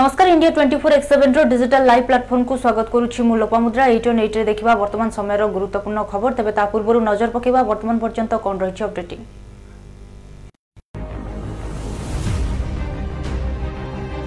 নমস্কার 0.00 0.26
India 0.34 0.52
twenty 0.56 0.76
four 0.82 0.92
x 0.96 1.08
সেভেন্র 1.12 1.36
digital 1.52 1.82
live 1.90 2.02
প্লাটফর্মকু 2.08 2.54
স্বাগত 2.64 2.88
করুছি 2.94 3.20
মু 3.28 3.32
লোপামুদ্রা 3.42 3.84
এইট 3.92 4.04
অন 4.10 4.16
এইট্রে 4.24 4.42
দেখা 4.50 4.74
বর্তমান 4.82 5.08
সময়ের 5.16 5.42
গুরুত্বপূর্ণ 5.56 5.98
খবর 6.12 6.30
তবে 6.38 6.52
তা 6.58 6.64
পূর্ব 6.72 6.88
নজর 7.10 7.28
পকাইবা 7.34 7.60
বর্তমান 7.70 7.96
পর্যন্ত 8.04 8.32
কণ 8.44 8.54
রয়েছে 8.62 8.82
অপডেটিং 8.88 9.18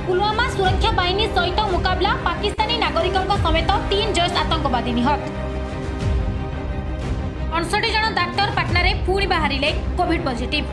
পুলওয়ামা 0.05 0.45
সুরক্ষা 0.55 0.91
বাহিনী 0.99 1.23
সহিত 1.35 1.59
মোকাবিলা 1.75 2.11
পাকিস্তানী 2.29 2.73
নাগরিকঙ্ক 2.85 3.31
সমেত 3.43 3.69
তিন 3.91 4.07
জৈশ 4.17 4.33
আতঙ্কবাদী 4.43 4.91
নিহত 4.99 5.21
অনষটি 7.57 7.89
জন 7.95 8.05
ডাক্তার 8.19 8.49
পাটনারে 8.57 8.91
পুঁ 9.05 9.17
বাহারে 9.33 9.69
কোভিড 9.97 10.21
পজিটিভ 10.29 10.63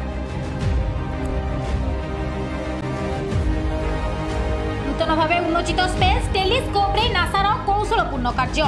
ନୂତନ 5.00 5.14
ଭାବେ 5.20 5.36
ଉନ୍ମୋଚିତ 5.44 5.80
ସ୍ପେସ୍ 5.92 6.24
ଟେଲିସ୍କୋପ୍ରେ 6.34 7.04
ନାସାର 7.16 7.46
କୌଶଳପୂର୍ଣ୍ଣ 7.68 8.26
କାର୍ଯ୍ୟ 8.40 8.66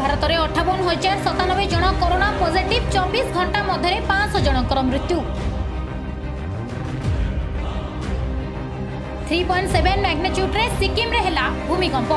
ଭାରତରେ 0.00 0.36
ଅଠାବନ 0.44 0.78
ହଜାର 0.90 1.16
ସତାନବେ 1.24 1.64
ଜଣ 1.72 1.84
କରୋନା 2.02 2.28
ପଜିଟିଭ୍ 2.42 2.86
ଚବିଶ 2.96 3.26
ଘଣ୍ଟା 3.38 3.60
ମଧ୍ୟରେ 3.70 3.98
ପାଞ୍ଚଶହ 4.10 4.42
ଜଣଙ୍କର 4.48 4.78
ମୃତ୍ୟୁ 4.90 5.18
থ্রি 9.26 9.38
পয়েন্ট 9.50 9.68
সেভেন 9.76 9.98
ম্যাগনেচ্যুডে 10.06 10.62
সিকিম্রে 10.80 11.20
হেলা 11.26 11.44
ভূমিকম্প 11.68 12.10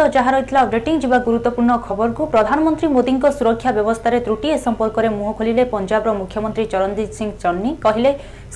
পর্যন্ত 0.00 0.14
যা 0.16 0.24
রয়েছে 0.34 0.54
অপডেটিং 0.64 0.94
যা 1.02 1.18
গুরুত্বপূর্ণ 1.28 1.70
খবরকু 1.86 2.22
প্রধানমন্ত্রী 2.34 2.86
মোদী 2.96 3.12
সুরক্ষা 3.38 3.70
ব্যবস্থার 3.78 4.14
ত্রুটি 4.26 4.48
এ 4.56 4.58
সম্পর্কে 4.66 5.08
মুহ 5.18 5.28
খোলিলে 5.38 5.64
পঞ্জাবর 5.74 6.10
মুখ্যমন্ত্রী 6.20 6.62
চরণজিৎ 6.72 7.10
সিং 7.18 7.28
চন্নী 7.42 7.70
কহিলে 7.84 8.10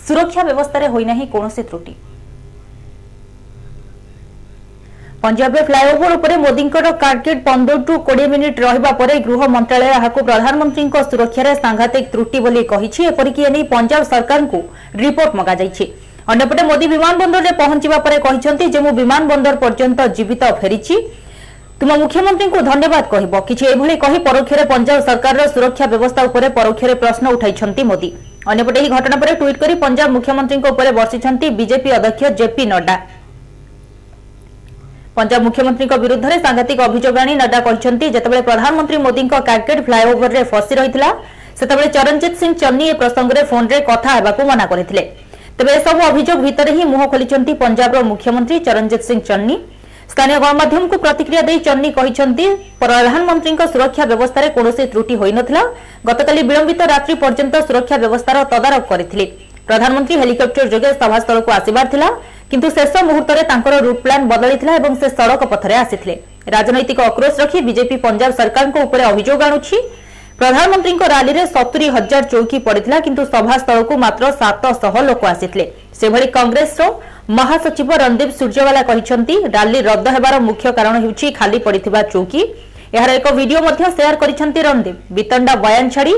সুরক্ষা 0.07 0.43
ব্যবস্থার 0.49 0.83
হয়ে 0.95 1.07
না 1.09 1.15
কৌশি 1.35 1.63
ত্রুটি 1.69 1.93
পঞ্জাবের 5.23 5.63
ফ্লাইওভর 5.69 6.11
উপরে 6.19 6.35
মোদীঙ্কর 6.45 6.85
কার্গেট 7.05 7.39
পনেরো 7.49 7.75
টু 7.87 7.95
কোড়ি 8.07 8.25
মিনিট 8.35 8.55
রহবা 8.65 8.93
পরে 9.01 9.15
গৃহ 9.27 9.41
মন্ত্রালয় 9.55 9.95
এখন 9.99 10.23
প্রধানমন্ত্রী 10.31 10.83
সুরক্ষার 11.11 11.49
সাংঘাতিক 11.65 12.05
ত্রুটি 12.13 12.39
বলে 12.45 12.61
এপরিকি 13.13 13.41
এনে 13.49 13.61
পঞ্জাব 13.75 14.03
সরকার 14.13 14.39
রিপোর্ট 15.03 15.33
মগাযাই 15.39 15.71
অন্যপটে 16.31 16.63
মোদী 16.71 16.87
বিমান 16.95 17.15
বন্দরের 17.21 17.55
পহঞ্চা 17.63 17.99
পরে 18.05 18.17
যে 18.75 18.79
বিমান 19.01 19.23
বন্দর 19.31 19.55
পর্যন্ত 19.65 19.99
জীবিত 20.17 20.43
ফেছি 20.61 20.95
ତୁମ 21.85 21.95
ମୁଖ୍ୟମନ୍ତ୍ରୀଙ୍କୁ 22.01 22.61
ଧନ୍ୟବାଦ 22.69 23.05
କହିବ 23.15 23.41
କିଛି 23.49 23.65
ଏଭଳି 23.71 23.95
କହି 24.05 24.19
ପରୋକ୍ଷରେ 24.27 24.63
ପଞ୍ଜାବ 24.71 24.97
ସରକାରର 25.09 25.43
ସୁରକ୍ଷା 25.55 25.87
ବ୍ୟବସ୍ଥା 25.95 26.23
ଉପରେ 26.29 26.49
ପରୋକ୍ଷରେ 26.59 26.95
ପ୍ରଶ୍ନ 27.03 27.33
ଉଠାଇଛନ୍ତି 27.35 27.83
ମୋଦି 27.91 28.09
ଅନ୍ୟପଟେ 28.53 28.79
ଏହି 28.83 28.89
ଘଟଣା 28.97 29.17
ପରେ 29.23 29.33
ଟ୍ୱିଟ୍ 29.41 29.59
କରି 29.63 29.75
ପଞ୍ଜାବ 29.83 30.09
ମୁଖ୍ୟମନ୍ତ୍ରୀଙ୍କ 30.15 30.65
ଉପରେ 30.75 30.91
ବର୍ଷିଛନ୍ତି 30.99 31.47
ବିଜେପି 31.59 31.91
ଅଧ୍ୟକ୍ଷ 31.99 32.23
ଜେପି 32.41 32.65
ନଡ୍ଡା 32.73 32.95
ପଞ୍ଜାବ 35.19 35.41
ମୁଖ୍ୟମନ୍ତ୍ରୀଙ୍କ 35.49 35.93
ବିରୁଦ୍ଧରେ 36.05 36.37
ସାଂଘାତିକ 36.47 36.79
ଅଭିଯୋଗ 36.89 37.17
ଆଣି 37.25 37.35
ନଡ୍ଡା 37.43 37.59
କହିଛନ୍ତି 37.69 38.07
ଯେତେବେଳେ 38.17 38.43
ପ୍ରଧାନମନ୍ତ୍ରୀ 38.49 38.99
ମୋଦିଙ୍କ 39.09 39.35
କାର୍କେଟ୍ 39.51 39.83
ଫ୍ଲାଏଓଭରରେ 39.89 40.43
ଫସି 40.55 40.73
ରହିଥିଲା 40.81 41.09
ସେତେବେଳେ 41.59 41.89
ଚରଣଜିତ 41.99 42.35
ସିଂ 42.45 42.51
ଚନ୍ନି 42.65 42.85
ଏ 42.93 42.97
ପ୍ରସଙ୍ଗରେ 43.03 43.43
ଫୋନ୍ରେ 43.53 43.79
କଥା 43.91 44.11
ହେବାକୁ 44.19 44.41
ମନା 44.55 44.65
କରିଥିଲେ 44.73 45.03
ତେବେ 45.59 45.73
ଏସବୁ 45.81 46.03
ଅଭିଯୋଗ 46.11 46.39
ଭିତରେ 46.49 46.71
ହିଁ 46.81 46.87
ମୁହଁ 46.95 47.07
ଖୋଲିଛନ୍ତି 47.15 47.53
ପଞ୍ଜାବର 47.63 48.01
ମୁଖ୍ୟମନ୍ତ୍ରୀ 48.15 48.57
ଚରଣଜିତ 48.71 49.03
ସିଂ 49.11 49.19
ଚନ୍ନି 49.31 49.55
ସ୍ଥାନୀୟ 50.13 50.39
ଗଣମାଧ୍ୟମକୁ 50.45 50.97
ପ୍ରତିକ୍ରିୟା 51.05 51.43
ଦେଇ 51.49 51.59
ଚନ୍ନି 51.67 51.89
କହିଛନ୍ତି 51.99 52.47
ପ୍ରଧାନମନ୍ତ୍ରୀଙ୍କ 52.83 53.63
ସୁରକ୍ଷା 53.75 54.05
ବ୍ୟବସ୍ଥାରେ 54.11 54.49
କୌଣସି 54.57 54.85
ତ୍ରୁଟି 54.95 55.15
ହୋଇନଥିଲା 55.23 55.63
ଗତକାଲି 56.11 56.43
ବିଳମ୍ବିତ 56.51 56.83
ରାତ୍ରି 56.93 57.15
ପର୍ଯ୍ୟନ୍ତ 57.25 57.55
ସୁରକ୍ଷା 57.69 57.97
ବ୍ୟବସ୍ଥାର 58.05 58.37
ତଦାରଖ 58.53 58.83
କରିଥିଲେ 58.93 59.27
ପ୍ରଧାନମନ୍ତ୍ରୀ 59.69 60.15
ହେଲିକପ୍ଟର 60.23 60.65
ଯୋଗେ 60.75 60.91
ସଭାସ୍ଥଳକୁ 61.03 61.51
ଆସିବାର 61.59 61.87
ଥିଲା 61.95 62.09
କିନ୍ତୁ 62.51 62.69
ଶେଷ 62.79 62.93
ମୁହୂର୍ତ୍ତରେ 63.09 63.43
ତାଙ୍କର 63.51 63.75
ରୁଟ୍ 63.87 64.01
ପ୍ଲାନ୍ 64.07 64.25
ବଦଳିଥିଲା 64.33 64.73
ଏବଂ 64.81 64.93
ସେ 65.01 65.07
ସଡ଼କ 65.19 65.43
ପଥରେ 65.53 65.75
ଆସିଥିଲେ 65.85 66.15
ରାଜନୈତିକ 66.55 66.99
ଆକ୍ରୋଶ 67.11 67.35
ରଖି 67.43 67.59
ବିଜେପି 67.69 67.97
ପଞ୍ଜାବ 68.07 68.31
ସରକାରଙ୍କ 68.41 68.75
ଉପରେ 68.87 69.05
ଅଭିଯୋଗ 69.13 69.41
ଆଣୁଛି 69.49 69.77
ପ୍ରଧାନମନ୍ତ୍ରୀଙ୍କ 70.41 71.03
ରାଲିରେ 71.15 71.43
ସତୁରି 71.55 71.87
ହଜାର 71.97 72.23
ଚୌକି 72.33 72.59
ପଡ଼ିଥିଲା 72.67 72.99
କିନ୍ତୁ 73.07 73.23
ସଭାସ୍ଥଳକୁ 73.35 73.95
ମାତ୍ର 74.05 74.25
ସାତଶହ 74.41 74.95
ଲୋକ 75.09 75.23
ଆସିଥିଲେ 75.33 75.65
ସେଭଳି 76.01 76.27
କଂଗ୍ରେସର 76.37 76.87
महासचिव 77.31 77.91
रणदीप 78.01 78.31
सूर्यवाला 78.39 78.81
कहते 78.91 79.41
रद्द 79.85 80.09
होवार 80.09 80.39
मुख्य 80.43 80.71
कारण 80.79 81.05
हूँ 81.05 81.13
खाली 81.37 81.59
पड़ा 81.67 82.03
चौकी 82.03 82.43
यार 82.95 83.09
एक 83.11 83.27
भिडियो 83.37 83.61
सेयार 83.81 84.17
कर 84.25 84.31
रणदीप 84.67 85.13
बीतंडा 85.13 85.55
बयान 85.63 85.89
छाड़ी 85.95 86.15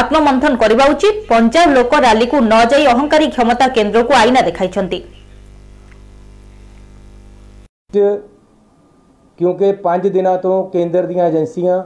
आत्ममंथन 0.00 0.56
करने 0.62 0.90
उचित 0.92 1.22
पंजाब 1.30 1.68
लोक 1.74 1.94
राली 2.04 2.26
को 2.32 2.40
न 2.42 2.64
जा 2.70 2.90
अहंकारी 2.92 3.26
क्षमता 3.36 3.66
केन्द्र 3.78 4.02
को 4.10 4.14
आईना 4.14 4.40
देखा 4.48 4.66
क्योंकि 9.38 9.70
पांच 9.84 10.06
दिन 10.12 10.26
तो 10.42 10.62
केंद्र 10.72 11.02
दजेंसियां 11.06 11.78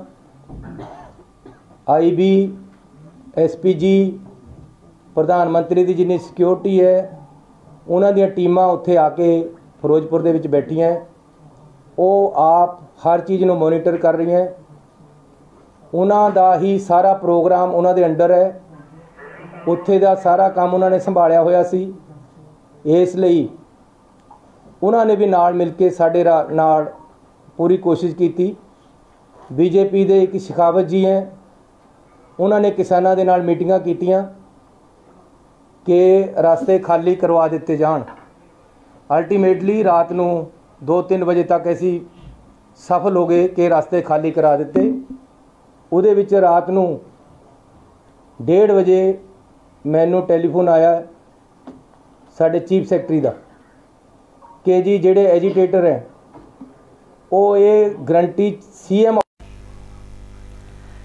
आई 1.94 2.10
बी 2.16 2.32
एस 3.38 3.56
प्रधानमंत्री 5.14 5.84
की 5.86 5.94
जिनी 5.94 6.18
सिक्योरिटी 6.18 6.76
है 6.78 6.96
ਉਹਨਾਂ 7.88 8.12
ਦੀਆਂ 8.12 8.28
ਟੀਮਾਂ 8.30 8.66
ਉੱਥੇ 8.72 8.96
ਆ 8.98 9.08
ਕੇ 9.10 9.26
ਫਿਰੋਜ਼ਪੁਰ 9.82 10.22
ਦੇ 10.22 10.32
ਵਿੱਚ 10.32 10.46
ਬੈਠੀਆਂ 10.48 10.94
ਉਹ 12.00 12.34
ਆਪ 12.42 12.78
ਹਰ 13.06 13.20
ਚੀਜ਼ 13.26 13.44
ਨੂੰ 13.44 13.56
ਮੋਨੀਟਰ 13.58 13.96
ਕਰ 13.98 14.14
ਰਹੀਆਂ 14.16 14.46
ਉਹਨਾਂ 15.94 16.28
ਦਾ 16.34 16.54
ਹੀ 16.58 16.78
ਸਾਰਾ 16.78 17.12
ਪ੍ਰੋਗਰਾਮ 17.22 17.70
ਉਹਨਾਂ 17.74 17.94
ਦੇ 17.94 18.04
ਅੰਡਰ 18.06 18.30
ਹੈ 18.32 18.60
ਉੱਥੇ 19.68 19.98
ਦਾ 19.98 20.14
ਸਾਰਾ 20.22 20.48
ਕੰਮ 20.50 20.74
ਉਹਨਾਂ 20.74 20.90
ਨੇ 20.90 20.98
ਸੰਭਾਲਿਆ 21.00 21.42
ਹੋਇਆ 21.42 21.62
ਸੀ 21.64 21.92
ਇਸ 23.00 23.16
ਲਈ 23.16 23.48
ਉਹਨਾਂ 24.82 25.04
ਨੇ 25.06 25.16
ਵੀ 25.16 25.26
ਨਾਲ 25.26 25.54
ਮਿਲ 25.54 25.70
ਕੇ 25.78 25.90
ਸਾਡੇ 25.98 26.24
ਨਾਲ 26.52 26.92
ਪੂਰੀ 27.56 27.76
ਕੋਸ਼ਿਸ਼ 27.78 28.14
ਕੀਤੀ 28.16 28.54
ਬੀਜੇਪੀ 29.56 30.04
ਦੇ 30.04 30.22
ਇੱਕ 30.22 30.36
ਸ਼ਿਖਾਵਤ 30.40 30.84
ਜੀ 30.86 31.04
ਹੈ 31.06 31.32
ਉਹਨਾਂ 32.38 32.60
ਨੇ 32.60 32.70
ਕਿਸਾਨਾਂ 32.70 33.14
ਦੇ 33.16 33.24
ਨਾਲ 33.24 33.42
ਮੀਟਿੰਗਾਂ 33.42 33.78
ਕੀਤੀਆਂ 33.80 34.22
ਕਿ 35.86 36.24
ਰਸਤੇ 36.44 36.78
ਖਾਲੀ 36.78 37.14
ਕਰਵਾ 37.22 37.46
ਦਿੱਤੇ 37.48 37.76
ਜਾਣ 37.76 38.02
ਅਲਟੀਮੇਟਲੀ 39.16 39.82
ਰਾਤ 39.84 40.12
ਨੂੰ 40.18 40.26
2-3 40.90 41.24
ਵਜੇ 41.26 41.42
ਤੱਕ 41.50 41.70
ਅਸੀਂ 41.72 41.98
ਸਫਲ 42.88 43.16
ਹੋ 43.16 43.26
ਗਏ 43.26 43.48
ਕਿ 43.56 43.68
ਰਸਤੇ 43.68 44.00
ਖਾਲੀ 44.02 44.30
ਕਰਾ 44.32 44.56
ਦਿੱਤੇ 44.56 44.92
ਉਹਦੇ 45.92 46.14
ਵਿੱਚ 46.14 46.34
ਰਾਤ 46.44 46.70
ਨੂੰ 46.76 46.86
1:30 48.52 48.72
ਵਜੇ 48.76 49.00
ਮੈਨੂੰ 49.96 50.22
ਟੈਲੀਫੋਨ 50.26 50.68
ਆਇਆ 50.68 51.02
ਸਾਡੇ 52.38 52.58
ਚੀਫ 52.68 52.86
ਸੈਕਟਰੀ 52.88 53.20
ਦਾ 53.20 53.34
ਕਿ 54.64 54.80
ਜੀ 54.82 54.96
ਜਿਹੜੇ 55.06 55.26
ਐਜੀਟੇਟਰ 55.30 55.84
ਹੈ 55.86 56.04
ਉਹ 57.32 57.56
ਇਹ 57.56 57.90
ਗਰੰਟੀ 58.08 58.56
ਸੀਐਮ 58.86 59.18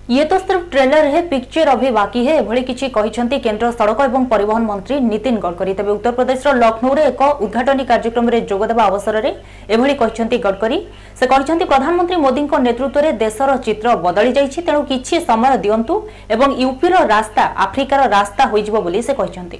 ये 0.10 0.24
तो 0.26 0.38
सिर्फ 0.40 0.70
ट्रेलर 0.72 1.06
है 1.14 1.22
पिक्चर 1.30 1.68
अभी 1.68 1.90
बाकी 1.92 2.20
है 2.26 2.34
एभଳି 2.42 2.62
କିଛି 2.68 2.86
କହିଛନ୍ତି 2.98 3.38
କେନ୍ଦ୍ର 3.46 3.70
ସଡ଼କ 3.80 3.98
ଏବଂ 4.10 4.22
ପରିବହନ 4.34 4.62
ମନ୍ତ୍ରୀ 4.72 4.96
ନିତିନ 5.10 5.36
ଗଡ଼କରୀ 5.46 5.74
ତେବେ 5.80 5.92
ଉତ୍ତରପ୍ରଦେଶର 5.98 6.52
ଲକ୍ଷ୍ନୌରେ 6.64 7.04
ଏକ 7.12 7.22
ଉଦ୍ଘାଟନୀ 7.44 7.84
କାର୍ଯ୍ୟକ୍ରମରେ 7.92 8.38
ଯୋଗଦେବା 8.52 8.84
ଅବସରରେ 8.92 9.32
ଏଭଳି 9.74 9.94
କହିଛନ୍ତି 10.02 10.38
ଗଡ଼କରୀ 10.46 10.78
ସେ 11.20 11.26
କହିଛନ୍ତି 11.34 11.66
ପ୍ରଧାନମନ୍ତ୍ରୀ 11.72 12.18
ମୋଦିଙ୍କ 12.26 12.54
ନେତୃତ୍ୱରେ 12.68 13.10
ଦେଶର 13.24 13.50
ଚିତ୍ର 13.66 13.88
ବଦଳି 14.06 14.30
ଯାଇଛି 14.38 14.60
ତେଣୁ 14.68 14.82
କିଛି 14.92 15.14
ସମୟ 15.30 15.52
ଦିଅନ୍ତୁ 15.66 15.96
ଏବଂ 16.36 16.50
ୟୁପିର 16.64 16.94
ରାସ୍ତା 17.14 17.44
ଆଫ୍ରିକାର 17.66 18.02
ରାସ୍ତା 18.18 18.44
ହୋଇଯିବ 18.54 18.76
ବୋଲି 18.86 19.00
ସେ 19.08 19.14
କହିଛନ୍ତି 19.20 19.58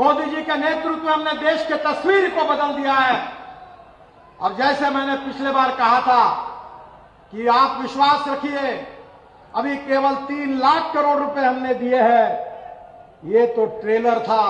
मोदी 0.00 0.24
जी 0.34 0.42
के 0.48 0.54
नेतृत्व 0.64 1.04
में 1.10 1.12
हमने 1.14 1.32
देश 1.44 1.60
के 1.70 1.76
तस्वीर 1.88 2.28
को 2.38 2.44
बदल 2.52 2.72
दिया 2.80 2.96
है 3.00 3.16
और 4.42 4.56
जैसे 4.62 4.90
मैंने 4.96 5.14
पिछले 5.26 5.50
बार 5.60 5.74
कहा 5.80 5.98
था 6.08 6.20
कि 7.34 7.46
आप 7.46 7.80
विश्वास 7.82 8.24
रखिए 8.28 8.70
अभी 9.56 9.76
केवल 9.86 10.14
तीन 10.30 10.58
लाख 10.58 10.92
करोड़ 10.94 11.16
रुपए 11.18 11.44
हमने 11.44 11.74
दिए 11.82 12.00
हैं 12.02 13.28
ये 13.32 13.46
तो 13.54 13.66
ट्रेलर 13.80 14.18
था 14.28 14.42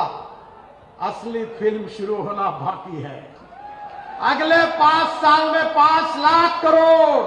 असली 1.09 1.45
फिल्म 1.59 1.89
शुरू 1.99 2.17
होना 2.23 2.49
बाकी 2.63 3.03
है 3.03 3.19
अगले 4.31 4.57
पांच 4.81 5.07
साल 5.23 5.51
में 5.53 5.73
पांच 5.75 6.17
लाख 6.25 6.61
करोड़ 6.63 7.21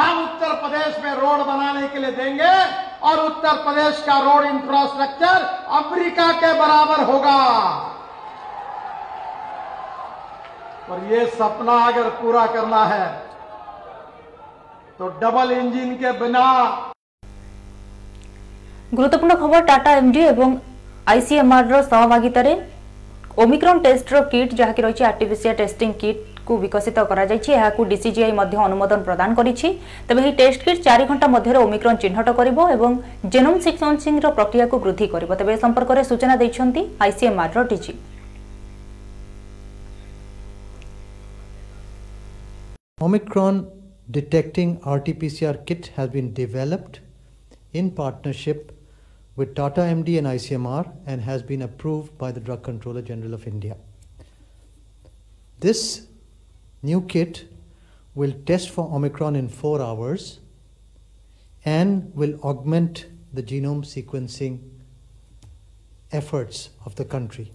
हम 0.00 0.22
उत्तर 0.22 0.52
प्रदेश 0.62 0.98
में 1.04 1.12
रोड 1.20 1.44
बनाने 1.52 1.86
के 1.92 1.98
लिए 1.98 2.10
देंगे 2.16 2.52
और 3.08 3.18
उत्तर 3.26 3.56
प्रदेश 3.64 4.02
का 4.08 4.18
रोड 4.30 4.44
इंफ्रास्ट्रक्चर 4.54 5.42
अमेरिका 5.82 6.30
के 6.40 6.52
बराबर 6.60 7.02
होगा 7.12 7.36
और 10.92 11.04
ये 11.12 11.24
सपना 11.38 11.78
अगर 11.86 12.08
पूरा 12.20 12.46
करना 12.56 12.84
है 12.94 13.06
तो 14.98 15.08
डबल 15.20 15.50
इंजन 15.52 15.92
के 15.98 16.10
बिना 16.20 16.42
গুরুত্বপূর্ণ 18.98 19.32
খবর 19.42 19.60
টাটা 19.70 19.90
এমডি 20.00 20.20
এবং 20.34 20.48
আইসিএমআর 21.12 21.64
র 21.72 21.74
সহভাগিতারে 21.90 22.52
ওমিক্রন 23.42 23.76
টেস্টর 23.84 24.20
কিট 24.32 24.48
যাহাকি 24.60 24.80
রয়েছে 24.86 25.02
আর্টিফিসিয়াল 25.10 25.54
টেস্টিং 25.60 25.88
কিট 26.00 26.16
কু 26.46 26.52
বিকশিত 26.64 26.98
করা 27.10 27.24
যাইছি 27.30 27.50
এহাকু 27.58 27.80
ডিসিজিআই 27.92 28.32
মধ্য 28.40 28.52
অনুমোদন 28.68 29.00
প্রদান 29.08 29.30
করেছি 29.38 29.66
তবে 30.06 30.20
এই 30.28 30.32
টেস্ট 30.40 30.60
কিট 30.66 30.78
4 30.90 31.06
ঘন্টা 31.10 31.26
মধ্যে 31.34 31.50
ওমিক্রন 31.66 31.94
চিহ্নট 32.02 32.28
করিব 32.38 32.58
এবং 32.76 32.90
জেনোম 33.32 33.56
সিকোয়েন্সিং 33.66 34.14
র 34.24 34.26
প্রক্রিয়াকু 34.38 34.74
বৃদ্ধি 34.84 35.06
করিব 35.14 35.30
তবে 35.38 35.50
এ 35.56 35.58
সম্পর্কে 35.64 36.02
সূচনা 36.10 36.34
দেইছন্তি 36.42 36.80
আইসিএমআর 37.04 37.48
র 37.56 37.58
DG 37.70 37.92
omicron 43.06 43.54
detecting 44.10 44.76
RT-PCR 44.78 45.66
kit 45.66 45.88
has 45.96 46.08
been 46.08 46.32
developed 46.32 47.00
in 47.72 47.90
partnership 47.90 48.72
with 49.36 49.54
Tata 49.54 49.82
MD 49.82 50.18
and 50.18 50.26
ICMR 50.26 50.90
and 51.06 51.20
has 51.20 51.42
been 51.42 51.62
approved 51.62 52.16
by 52.18 52.32
the 52.32 52.40
Drug 52.40 52.62
Controller 52.62 53.02
General 53.02 53.34
of 53.34 53.46
India. 53.46 53.76
This 55.60 56.06
new 56.82 57.02
kit 57.02 57.44
will 58.14 58.32
test 58.46 58.70
for 58.70 58.90
Omicron 58.94 59.36
in 59.36 59.48
four 59.48 59.80
hours 59.82 60.40
and 61.64 62.10
will 62.14 62.40
augment 62.40 63.06
the 63.34 63.42
genome 63.42 63.84
sequencing 63.84 64.60
efforts 66.10 66.70
of 66.86 66.94
the 66.96 67.04
country. 67.04 67.52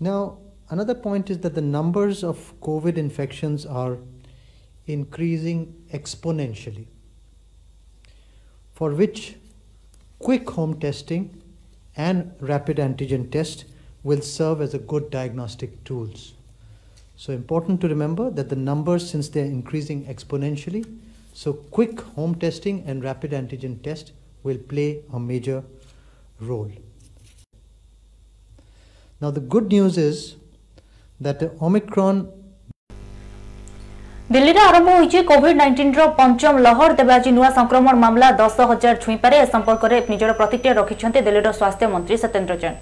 Now, 0.00 0.38
Another 0.72 0.94
point 0.94 1.28
is 1.28 1.40
that 1.40 1.54
the 1.54 1.60
numbers 1.60 2.24
of 2.24 2.54
COVID 2.62 2.96
infections 2.96 3.66
are 3.66 3.98
increasing 4.86 5.74
exponentially, 5.92 6.86
for 8.72 8.94
which 8.94 9.36
quick 10.18 10.48
home 10.48 10.80
testing 10.80 11.42
and 11.94 12.32
rapid 12.40 12.78
antigen 12.78 13.30
test 13.30 13.66
will 14.02 14.22
serve 14.22 14.62
as 14.62 14.72
a 14.72 14.78
good 14.78 15.10
diagnostic 15.10 15.84
tools. 15.84 16.32
So 17.16 17.34
important 17.34 17.82
to 17.82 17.88
remember 17.88 18.30
that 18.30 18.48
the 18.48 18.56
numbers, 18.56 19.10
since 19.10 19.28
they're 19.28 19.44
increasing 19.44 20.06
exponentially, 20.06 20.86
so 21.34 21.52
quick 21.52 22.00
home 22.00 22.34
testing 22.36 22.82
and 22.86 23.04
rapid 23.04 23.32
antigen 23.32 23.82
test 23.82 24.12
will 24.42 24.56
play 24.56 25.02
a 25.12 25.20
major 25.20 25.64
role. 26.40 26.72
Now 29.20 29.30
the 29.30 29.40
good 29.40 29.68
news 29.68 29.98
is 29.98 30.36
that 31.24 31.42
Omicron 31.70 32.22
Delhi 34.32 34.52
में 34.54 34.60
आरंभ 34.60 34.88
हो 34.88 35.22
Covid 35.28 35.56
नाइंटर 35.56 36.06
पंचम 36.18 36.58
लहर 36.66 36.92
तेज 37.00 37.10
आज 37.16 37.26
नुआ 37.38 37.48
संक्रमण 37.58 37.96
मामला 38.04 38.30
दस 38.40 38.56
हजार 38.70 38.96
छुईपे 39.02 39.28
ए 39.40 39.44
संपर्क 39.52 39.84
में 39.92 40.06
निजर 40.10 40.32
प्रतिक्रिया 40.40 40.74
रखिंट 40.80 41.22
दिल्लीर 41.24 41.50
स्वास्थ्य 41.58 41.86
मंत्री 41.94 42.16
सत्येन्द्र 42.24 42.56
जैन 42.64 42.76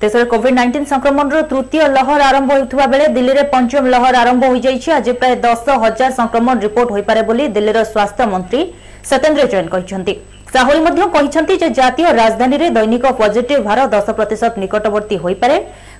देश 0.00 0.14
में 0.14 0.26
कोविड 0.34 0.54
नाइंटन 0.54 0.84
संक्रमण 0.94 1.30
तृतीय 1.50 1.86
लहर 1.96 2.20
आरंभ 2.30 2.52
होता 2.52 2.86
बेले 2.94 3.08
दिल्ली 3.18 3.32
में 3.34 3.44
पंचम 3.50 3.86
लहर 3.96 4.14
आरंभ 4.22 4.44
हो 4.44 4.54
आज 4.96 5.08
प्राय 5.18 5.36
दस 5.50 5.64
हजार 5.84 6.10
संक्रमण 6.22 6.60
रिपोर्ट 6.68 6.90
होपे 6.98 7.46
दिल्लीर 7.58 7.82
स्वास्थ्य 7.94 8.26
मंत्री 8.36 8.70
सत्येन्द्र 9.10 9.46
जैन 9.56 9.68
कहते 9.76 10.10
हैं 10.12 10.35
ସାହୁଲ 10.56 10.78
ମଧ୍ୟ 10.84 11.06
କହିଛନ୍ତି 11.14 11.54
ଯେ 11.62 11.68
ଜାତୀୟ 11.78 12.04
ରାଜଧାନୀରେ 12.20 12.66
ଦୈନିକ 12.76 13.04
ପଜିଟିଭ୍ 13.20 13.64
ହାର 13.70 13.80
ଦଶ 13.94 14.06
ପ୍ରତିଶତ 14.18 14.54
ନିକଟବର୍ତ୍ତୀ 14.62 15.16
ହୋଇପାରେ 15.24 15.56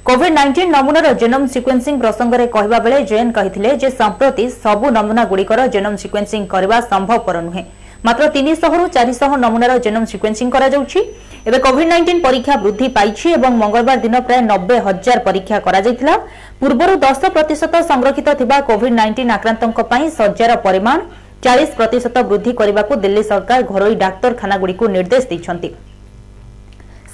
କୋଭିଡ୍ 0.08 0.34
ନାଇଣ୍ଟିନ୍ 0.38 0.70
ନମୁନାର 0.76 1.06
ଜେନମ୍ 1.22 1.46
ସିକ୍ୱେନ୍ସିଂ 1.54 1.94
ପ୍ରସଙ୍ଗରେ 2.02 2.44
କହିବା 2.56 2.78
ବେଳେ 2.86 2.98
ଜେଏନ୍ 3.10 3.30
କହିଥିଲେ 3.38 3.70
ଯେ 3.82 3.88
ସମ୍ପ୍ରତି 4.00 4.44
ସବୁ 4.64 4.86
ନମୁନାଗୁଡ଼ିକର 4.98 5.58
ଜେନମ୍ 5.74 5.98
ସିକ୍ୱେନ୍ସିଂ 6.04 6.42
କରିବା 6.54 6.78
ସମ୍ଭବପର 6.92 7.36
ନୁହେଁ 7.48 7.64
ମାତ୍ର 8.06 8.24
ତିନିଶହରୁ 8.36 8.84
ଚାରିଶହ 8.96 9.30
ନମୁନାର 9.44 9.72
ଜେନୋମ୍ 9.84 10.08
ସିକ୍ୱେନ୍ସିଂ 10.12 10.48
କରାଯାଉଛି 10.54 11.00
ଏବେ 11.48 11.58
କୋଭିଡ୍ 11.66 11.88
ନାଇଣ୍ଟିନ୍ 11.92 12.20
ପରୀକ୍ଷା 12.26 12.54
ବୃଦ୍ଧି 12.64 12.86
ପାଇଛି 12.98 13.26
ଏବଂ 13.38 13.52
ମଙ୍ଗଳବାର 13.62 13.96
ଦିନ 14.06 14.14
ପ୍ରାୟ 14.28 14.42
ନବେ 14.50 14.76
ହଜାର 14.88 15.18
ପରୀକ୍ଷା 15.28 15.56
କରାଯାଇଥିଲା 15.66 16.14
ପୂର୍ବରୁ 16.60 16.94
ଦଶ 17.06 17.20
ପ୍ରତିଶତ 17.36 17.74
ସଂରକ୍ଷିତ 17.90 18.28
ଥିବା 18.40 18.56
କୋଭିଡ୍ 18.70 18.94
ନାଇଣ୍ଟିନ୍ 19.00 19.30
ଆକ୍ରାନ୍ତଙ୍କ 19.36 19.78
ପାଇଁ 19.92 20.04
ଶଯ୍ୟାର 20.18 20.52
ପରିମାଣ 20.66 20.98
ଚାଳିଶ 21.44 21.68
ପ୍ରତିଶତ 21.78 22.16
ବୃଦ୍ଧି 22.30 22.52
କରିବାକୁ 22.60 22.92
ଦିଲ୍ଲୀ 23.04 23.22
ସରକାର 23.30 23.60
ଘରୋଇ 23.72 23.94
ଡାକ୍ତରଖାନାଗୁଡ଼ିକୁ 24.04 24.84
ନିର୍ଦ୍ଦେଶ 24.96 25.24
ଦେଇଛନ୍ତି 25.32 25.68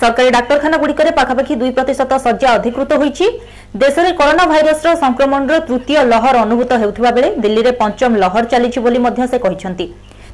ସରକାରୀ 0.02 0.28
ଡାକ୍ତରଖାନାଗୁଡ଼ିକରେ 0.36 1.10
ପାଖାପାଖି 1.18 1.54
ଦୁଇ 1.62 1.72
ପ୍ରତିଶତ 1.78 2.10
ଶଯ୍ୟା 2.26 2.48
ଅଧିକୃତ 2.58 2.90
ହୋଇଛି 3.02 3.26
ଦେଶରେ 3.82 4.10
କରୋନା 4.20 4.44
ଭାଇରସର 4.52 4.90
ସଂକ୍ରମଣର 5.04 5.54
ତୃତୀୟ 5.68 5.94
ଲହର 6.12 6.34
ଅନୁଭୂତ 6.46 6.70
ହେଉଥିବା 6.82 7.10
ବେଳେ 7.16 7.28
ଦିଲ୍ଲୀରେ 7.44 7.72
ପଞ୍ଚମ 7.82 8.10
ଲହର 8.24 8.44
ଚାଲିଛି 8.54 8.78
ବୋଲି 8.86 8.98
ମଧ୍ୟ 9.06 9.22
ସେ 9.32 9.38
କହିଛନ୍ତି 9.44 9.86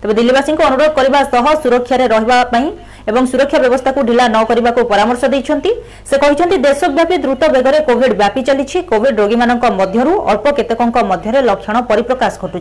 तेज 0.03 0.11
दिल्लीवासी 0.17 0.55
को 0.57 0.63
अनुरोध 0.63 0.93
करने 0.97 1.25
सुरक्षा 1.63 1.97
रहा 1.97 3.25
सुरक्षा 3.31 3.59
व्यवस्था 3.59 3.93
को 3.93 4.03
ढिला 4.09 4.27
नक 4.29 4.79
परामर्श 4.91 5.25
देते 5.35 6.57
देशव्यापी 6.65 7.17
द्रुत 7.19 7.45
बेगर 7.53 7.81
कोविड 7.87 8.13
व्यापी 8.17 8.43
चली 8.49 8.83
कोड 8.93 9.07
रोगी 9.21 9.35
अल्प 9.37 10.47
केतक 10.57 10.81
लक्षण 11.51 11.81
परिप्रकाश 11.89 12.39
घटू 12.45 12.61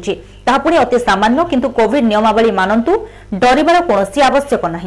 पुणी 0.64 0.78
अति 0.86 1.00
सामान्य 1.00 1.44
कि 1.54 1.60
कोड 1.82 1.96
नियमावली 2.06 2.52
मानतु 2.62 2.98
डर 3.46 3.64
कौन 3.92 4.22
आवश्यक 4.32 4.66
ना 4.76 4.82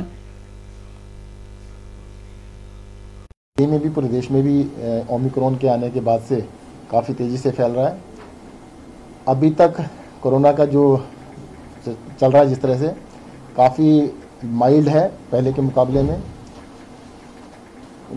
में 3.61 3.81
भी 3.81 3.89
पूरे 3.95 4.09
देश 4.09 4.31
में 4.31 4.43
भी 4.43 4.59
ओमिक्रॉन 5.15 5.57
के 5.63 5.69
आने 5.69 5.89
के 5.95 6.01
बाद 6.05 6.21
से 6.29 6.37
काफ़ी 6.91 7.15
तेज़ी 7.15 7.37
से 7.39 7.51
फैल 7.57 7.71
रहा 7.73 7.89
है 7.89 7.97
अभी 9.29 9.51
तक 9.59 9.75
कोरोना 10.23 10.53
का 10.61 10.65
जो 10.75 10.85
चल 11.89 12.31
रहा 12.33 12.43
है 12.43 12.49
जिस 12.49 12.61
तरह 12.63 12.79
से 12.79 12.89
काफ़ी 13.57 14.49
माइल्ड 14.61 14.89
है 14.89 15.07
पहले 15.33 15.53
के 15.53 15.63
मुकाबले 15.63 16.03
में 16.03 16.21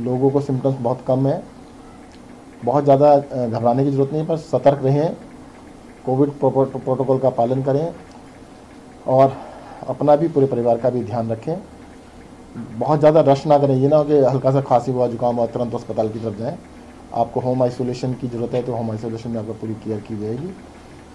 लोगों 0.05 0.29
को 0.31 0.41
सिम्टम्स 0.41 0.75
बहुत 0.81 1.03
कम 1.07 1.27
है 1.27 1.41
बहुत 2.65 2.83
ज़्यादा 2.83 3.15
घबराने 3.47 3.83
की 3.83 3.91
ज़रूरत 3.91 4.13
नहीं 4.13 4.25
पर 4.25 4.37
सतर्क 4.37 4.83
रहें 4.85 5.15
कोविड 6.05 6.29
प्रोटोकॉल 6.39 7.19
का 7.23 7.29
पालन 7.39 7.63
करें 7.63 7.87
और 9.17 9.33
अपना 9.89 10.15
भी 10.15 10.27
पूरे 10.35 10.47
परिवार 10.47 10.77
का 10.79 10.89
भी 10.89 11.03
ध्यान 11.03 11.29
रखें 11.31 11.55
बहुत 12.79 12.99
ज़्यादा 12.99 13.21
रश 13.31 13.45
ना 13.47 13.57
करें 13.59 13.75
ये 13.75 13.87
ना 13.89 13.97
हो 13.97 14.03
कि 14.05 14.17
हल्का 14.23 14.51
सा 14.51 14.61
खांसी 14.69 14.91
हुआ 14.91 15.07
जुकाम 15.15 15.35
हुआ 15.35 15.45
तुरंत 15.55 15.75
अस्पताल 15.75 16.09
की 16.09 16.19
तरफ 16.19 16.37
जाएं 16.39 16.55
आपको 17.21 17.39
होम 17.39 17.63
आइसोलेशन 17.63 18.13
की 18.21 18.27
ज़रूरत 18.27 18.53
है 18.53 18.61
तो 18.65 18.73
होम 18.75 18.91
आइसोलेशन 18.91 19.29
में 19.31 19.39
आपको 19.39 19.53
पूरी 19.61 19.73
केयर 19.83 19.99
की 20.07 20.17
जाएगी 20.21 20.53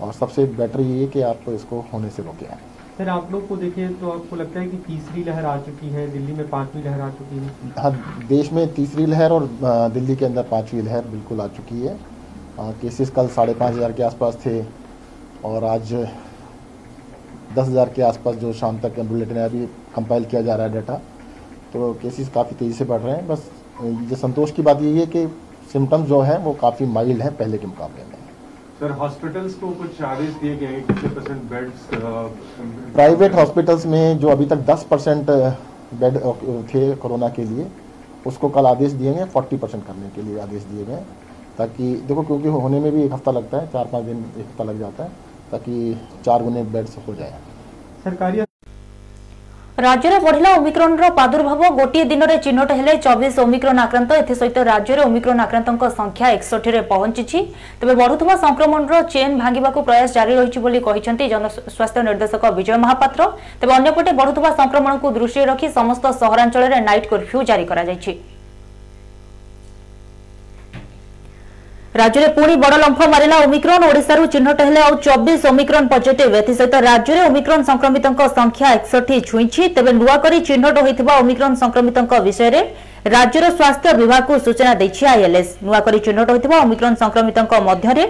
और 0.02 0.12
सबसे 0.12 0.44
बेटर 0.58 0.80
ये 0.80 1.06
कि 1.12 1.20
आप 1.28 1.48
इसको 1.48 1.80
होने 1.92 2.10
से 2.16 2.22
रोकें 2.22 2.46
सर 2.98 3.08
आप 3.08 3.30
लोग 3.32 3.46
को 3.48 3.56
देखें 3.56 3.94
तो 3.98 4.10
आपको 4.10 4.36
लगता 4.36 4.60
है 4.60 4.68
कि 4.68 4.76
तीसरी 4.86 5.22
लहर 5.24 5.44
आ 5.46 5.56
चुकी 5.66 5.88
है 5.90 6.08
दिल्ली 6.12 6.32
में 6.34 6.48
पांचवी 6.50 6.82
लहर 6.82 7.00
आ 7.00 7.08
चुकी 7.18 7.36
है 7.38 7.72
हाँ 7.82 8.26
देश 8.28 8.52
में 8.52 8.66
तीसरी 8.74 9.04
लहर 9.06 9.32
और 9.32 9.46
दिल्ली 9.94 10.16
के 10.16 10.24
अंदर 10.24 10.42
पांचवी 10.50 10.82
लहर 10.82 11.04
बिल्कुल 11.08 11.40
आ 11.40 11.46
चुकी 11.58 11.80
है 11.82 11.96
केसेस 12.80 13.10
कल 13.16 13.28
साढ़े 13.36 13.54
पाँच 13.60 13.74
हज़ार 13.74 13.92
के 13.92 14.02
आसपास 14.02 14.38
थे 14.46 14.58
और 15.50 15.64
आज 15.64 15.92
दस 15.94 17.66
हज़ार 17.68 17.88
के 17.96 18.02
आसपास 18.02 18.34
जो 18.36 18.52
शाम 18.62 18.78
तक 18.80 18.98
बुलेटिन 19.00 19.36
अभी 19.44 19.64
कंपाइल 19.96 20.24
किया 20.32 20.42
जा 20.42 20.54
रहा 20.56 20.66
है 20.66 20.74
डाटा 20.74 20.94
तो 21.72 21.92
केसेस 22.02 22.28
काफ़ी 22.34 22.56
तेज़ी 22.56 22.74
से 22.78 22.84
बढ़ 22.92 23.00
रहे 23.00 23.14
हैं 23.14 23.26
बस 23.28 23.50
ये 24.10 24.16
संतोष 24.26 24.52
की 24.52 24.62
बात 24.70 24.82
यही 24.82 24.98
है 25.00 25.06
कि 25.14 25.26
सिम्टम्स 25.72 26.08
जो 26.08 26.20
हैं 26.30 26.38
वो 26.44 26.52
काफ़ी 26.62 26.86
माइल्ड 26.96 27.22
हैं 27.22 27.36
पहले 27.36 27.58
के 27.58 27.66
मुकाबले 27.66 28.04
में 28.10 28.16
सर 28.80 28.90
हॉस्पिटल्स 28.98 29.54
को 29.60 29.68
कुछ 29.74 29.96
चार्जेस 29.98 30.34
दिए 30.40 30.56
गए 30.56 30.80
कितने 30.80 31.08
परसेंट 31.14 31.42
बेड्स 31.50 31.86
प्राइवेट 32.94 33.34
हॉस्पिटल्स 33.34 33.86
में 33.94 34.18
जो 34.18 34.28
अभी 34.30 34.46
तक 34.52 34.64
10 34.66 34.82
परसेंट 34.90 35.30
बेड 36.02 36.18
थे 36.74 36.84
कोरोना 37.06 37.28
के 37.38 37.44
लिए 37.44 37.66
उसको 38.26 38.48
कल 38.58 38.66
आदेश 38.72 38.92
दिए 39.02 39.14
गए 39.14 39.26
40 39.36 39.58
परसेंट 39.62 39.86
करने 39.86 40.08
के 40.16 40.22
लिए 40.28 40.38
आदेश 40.40 40.62
दिए 40.72 40.84
गए 40.94 41.04
ताकि 41.58 41.92
देखो 42.08 42.22
क्योंकि 42.30 42.48
होने 42.62 42.80
में 42.80 42.90
भी 42.92 43.02
एक 43.04 43.12
हफ्ता 43.12 43.32
लगता 43.40 43.60
है 43.60 43.66
चार 43.72 43.86
पाँच 43.92 44.04
दिन 44.12 44.24
एक 44.36 44.44
हफ्ता 44.46 44.64
लग 44.70 44.78
जाता 44.80 45.04
है 45.04 45.10
ताकि 45.52 45.94
चार 46.24 46.42
गुने 46.42 46.62
बेड्स 46.78 46.96
हो 47.08 47.14
जाए 47.14 47.38
सरकारी 48.04 48.46
রাজ্যে 49.86 50.08
বড়া 50.26 50.50
ওমিক্রনর 50.60 51.14
প্রাদুর্ভাব 51.18 51.58
গোটিয়ে 51.80 52.04
দিনের 52.12 52.30
চিহ্নট 52.44 52.70
হলে 52.78 52.92
চবিশ 53.06 53.32
ওমিক্রন 53.44 53.78
আক্রান্ত 53.86 54.10
এসে 54.32 54.46
রাজ্যের 54.72 54.98
ওমিক্রন 55.08 55.38
আক্রান্ত 55.46 55.68
সংখ্যা 55.98 56.26
একষঠি 56.36 56.70
পৌঁছিছি 56.92 57.38
তবে 57.80 57.94
বড়ুয়া 58.00 58.36
সংক্রমণর 58.44 58.92
চেন 59.12 59.30
ভাঙ্গা 59.42 59.70
প্রয়াস 59.88 60.10
জারি 60.16 60.32
রয়েছে 60.34 60.58
বলে 60.64 60.78
জনস্বাস্থ্য 61.32 62.00
নির্দেশক 62.08 62.42
বিজয় 62.58 62.80
মহাপাত্র 62.84 63.20
তবে 63.60 63.72
অন্যপটে 63.76 64.10
বড়ুয়া 64.20 64.50
সংক্রমণকে 64.60 65.06
দৃষ্টি 65.18 65.40
রাখি 65.50 65.66
সমস্ত 65.78 66.04
সহরাঞ্চলের 66.20 66.72
নাইট 66.88 67.04
কর্ফ্যু 67.12 67.38
জারি 67.50 67.64
করা 67.70 67.82
રાજ્યને 72.00 72.26
પુણી 72.36 72.54
બડો 72.62 72.76
લંફ 72.82 72.98
મારેલા 73.12 73.36
ઓમિક્રોન 73.44 73.82
ઓડિશારૂ 73.88 74.24
ଚିହ୍ନଟ 74.32 74.58
ହେଲେ 74.66 74.80
ଆଉ 74.86 74.94
ଚବିଶ 75.04 75.42
ଓମିକ୍ରନ୍ 75.52 75.86
ପଜିଟିଭ୍ 75.92 76.34
ଏଥିସହିତ 76.40 76.74
ରାଜ୍ୟରେ 76.90 77.20
ଓମିକ୍ରନ୍ 77.28 77.62
ସଂକ୍ରମିତଙ୍କ 77.70 78.20
ସଂଖ୍ୟା 78.38 78.68
ଏକଷଠି 78.76 79.16
ଛୁଇଁଛି 79.30 79.62
ତେବେ 79.76 79.92
ନୂଆକରି 80.00 80.38
ଚିହ୍ନଟ 80.48 80.76
ହୋଇଥିବା 80.86 81.12
ଓମିକ୍ରନ୍ 81.22 81.56
ସଂକ୍ରମିତଙ୍କ 81.62 82.12
ବିଷୟରେ 82.26 82.60
ରାଜ୍ୟର 83.16 83.44
ସ୍ୱାସ୍ଥ୍ୟ 83.58 83.90
ବିଭାଗକୁ 84.02 84.32
ସୂଚନା 84.46 84.72
ଦେଇଛି 84.82 85.04
ଆଇଏଲ୍ଏସ୍ 85.12 85.50
ନୂଆକରି 85.68 85.98
ଚିହ୍ନଟ 86.06 86.26
ହୋଇଥିବା 86.34 86.56
ଓମିକ୍ରନ୍ 86.66 86.96
ସଂକ୍ରମିତଙ୍କ 87.02 87.52
ମଧ୍ୟରେ 87.70 88.04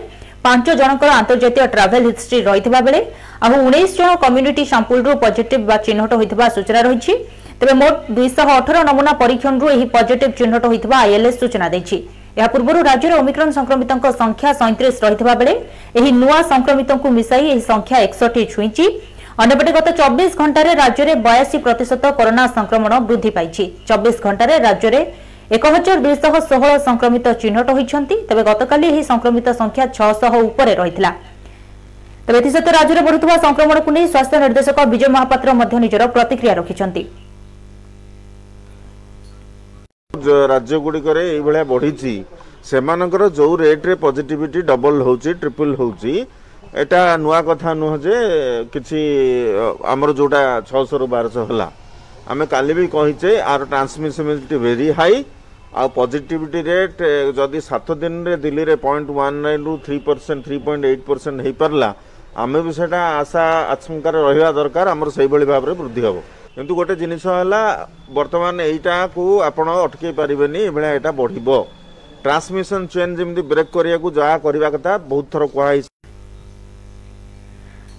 ପାଞ୍ଚ 0.47 0.67
ଜଣଙ୍କର 0.81 1.11
ଆନ୍ତର୍ଜାତୀୟ 1.21 1.65
ଟ୍ରାଭେଲ୍ 1.77 2.07
ହିଷ୍ଟ୍ରି 2.11 2.39
ରହିଥିବା 2.51 2.81
ବେଳେ 2.89 3.01
ଆଉ 3.45 3.55
ଉଣେଇଶ 3.69 3.91
ଜଣ 4.01 4.11
କମ୍ୟୁନିଟି 4.25 4.63
ସାମ୍ପୁଲ୍ରୁ 4.73 5.11
ପଜିଟିଭ୍ 5.25 5.65
ବା 5.71 5.77
ଚିହ୍ନଟ 5.87 6.11
ହୋଇଥିବା 6.21 6.47
ସୂଚନା 6.57 6.81
ରହିଛି 6.89 7.13
ତେବେ 7.61 7.75
ମୋଟ 7.83 7.95
ଦୁଇଶହ 8.19 8.49
ଅଠର 8.61 8.77
ନମୁନା 8.91 9.13
ପରୀକ୍ଷଣରୁ 9.25 9.67
ଏହି 9.79 9.87
ପଜିଟିଭ୍ 9.99 10.35
ଚିହ୍ନଟ 10.41 10.63
ହୋଇଥିବା 10.73 10.97
ଆଇଏଲ୍ଏସ୍ 11.05 11.39
ସୂଚନା 11.43 11.67
ଦେଇଛି 11.75 11.97
ଏହା 12.39 12.47
ପୂର୍ବରୁ 12.55 12.81
ରାଜ୍ୟରେ 12.89 13.15
ଓମିକ୍ରନ୍ 13.21 13.53
ସଂକ୍ରମିତଙ୍କ 13.59 14.07
ସଂଖ୍ୟା 14.19 14.51
ସଇଁତିରିଶ 14.59 14.97
ରହିଥିବା 15.05 15.33
ବେଳେ 15.41 15.55
ଏହି 15.99 16.11
ନୂଆ 16.19 16.37
ସଂକ୍ରମିତଙ୍କୁ 16.53 17.09
ମିଶାଇ 17.17 17.45
ଏହି 17.53 17.63
ସଂଖ୍ୟା 17.71 17.97
ଏକଷଠି 18.07 18.43
ଛୁଇଁଛି 18.53 18.85
ଅନ୍ୟପଟେ 19.45 19.71
ଗତ 19.79 19.89
ଚବିଶ 20.01 20.31
ଘଣ୍ଟାରେ 20.41 20.71
ରାଜ୍ୟରେ 20.83 21.13
ବୟାଅଶୀ 21.27 21.59
ପ୍ରତିଶତ 21.67 22.05
କରୋନା 22.19 22.45
ସଂକ୍ରମଣ 22.57 22.93
ବୃଦ୍ଧି 23.09 23.31
ପାଇଛି 23.39 23.65
ଚବିଶ 23.89 24.17
ଘଣ୍ଟାରେ 24.27 24.55
ରାଜ୍ୟରେ 24.67 25.01
ଏକ 25.57 25.65
ହଜାର 25.75 25.97
ଦୁଇଶହ 26.07 26.35
ଷୋହଳ 26.51 26.73
ସଂକ୍ରମିତ 26.89 27.27
ଚିହ୍ନଟ 27.43 27.67
ହୋଇଛନ୍ତି 27.77 28.17
ତେବେ 28.29 28.43
ଗତକାଲି 28.51 28.85
ଏହି 28.93 29.03
ସଂକ୍ରମିତ 29.11 29.47
ସଂଖ୍ୟା 29.61 29.85
ଛଅଶହ 29.99 30.33
ଉପରେ 30.49 30.73
ରହିଥିଲା 30.83 31.11
ତେବେ 32.27 32.39
ଏଥିସହିତ 32.43 32.69
ରାଜ୍ୟରେ 32.79 33.01
ବଢ଼ୁଥିବା 33.07 33.37
ସଂକ୍ରମଣକୁ 33.47 33.89
ନେଇ 33.97 34.07
ସ୍ୱାସ୍ଥ୍ୟ 34.13 34.37
ନିର୍ଦ୍ଦେଶକ 34.45 34.79
ବିଜୟ 34.93 35.09
ମହାପାତ୍ର 35.15 35.49
ମଧ୍ୟ 35.61 35.75
ନିଜର 35.85 36.03
ପ୍ରତିକ୍ରିୟା 36.15 36.55
ରଖିଛନ୍ତି 36.61 37.03
ରାଜ୍ୟଗୁଡ଼ିକରେ 40.53 41.23
ଏଇଭଳିଆ 41.35 41.65
ବଢ଼ିଛି 41.73 42.13
ସେମାନଙ୍କର 42.71 43.23
ଯେଉଁ 43.39 43.55
ରେଟ୍ରେ 43.65 43.95
ପଜିଟିଭିଟି 44.07 44.61
ଡବଲ୍ 44.71 45.01
ହେଉଛି 45.09 45.31
ଟ୍ରିପଲ୍ 45.41 45.73
ହେଉଛି 45.81 46.13
ଏଇଟା 46.83 47.01
ନୂଆ 47.25 47.39
କଥା 47.49 47.71
ନୁହଁ 47.83 47.97
ଯେ 48.07 48.17
କିଛି 48.73 49.01
ଆମର 49.93 50.09
ଯେଉଁଟା 50.19 50.41
ଛଅଶହରୁ 50.69 51.07
ବାରଶହ 51.15 51.45
ହେଲା 51.51 51.69
ଆମେ 52.33 52.45
କାଲି 52.55 52.73
ବି 52.79 52.85
କହିଛେ 52.97 53.31
ଆର 53.53 53.61
ଟ୍ରାନ୍ସମିସିବିଲିଟି 53.73 54.57
ଭେରି 54.65 54.87
ହାଇ 55.01 55.17
ଆଉ 55.79 55.89
ପଜିଟିଭିଟି 55.99 56.59
ରେଟ୍ 56.71 57.01
ଯଦି 57.39 57.61
ସାତ 57.71 57.87
ଦିନରେ 58.03 58.35
ଦିଲ୍ଲୀରେ 58.45 58.75
point 58.85 59.09
one 59.21 59.37
ନାଇନ୍ରୁ 59.45 59.73
three 59.87 59.97
percent 60.07 60.41
three 60.47 60.57
point 60.67 60.83
eight 60.91 61.03
percent 61.09 61.39
ହେଇପାରିଲା 61.47 61.89
ଆମେ 62.43 62.59
ବି 62.67 62.73
ସେଇଟା 62.79 63.01
ଆଶା 63.21 63.43
ଆଶଙ୍କାରେ 63.75 64.19
ରହିବା 64.29 64.49
ଦରକାର 64.59 64.87
ଆମର 64.95 65.09
ସେଇଭଳି 65.19 65.45
ଭାବରେ 65.53 65.73
ବୃଦ୍ଧି 65.81 66.01
ହେବ 66.07 66.17
କିନ୍ତୁ 66.59 66.75
ଗୋଟେ 66.77 66.95
ଜିନିଷ 67.01 67.25
ହେଲା 67.39 67.59
ବର୍ତ୍ତମାନ 68.15 68.65
ଏଇଟାକୁ 68.71 69.25
ଆପଣ 69.49 69.75
ଅଟକେଇ 69.83 70.15
ପାରିବେନି 70.21 70.63
ଏଭଳିଆ 70.71 70.89
ଏଇଟା 70.95 71.11
ବଢ଼ିବ 71.21 71.59
ଟ୍ରାନ୍ସମିଶନ 72.25 72.89
ଚେନ୍ 72.95 73.13
ଯେମିତି 73.21 73.45
ବ୍ରେକ୍ 73.53 73.71
କରିବାକୁ 73.77 74.13
ଯାହା 74.17 74.39
କରିବା 74.47 74.71
କଥା 74.77 74.97
ବହୁତ 75.13 75.27
ଥର 75.35 75.47
କୁହାହେଇଛି 75.53 75.87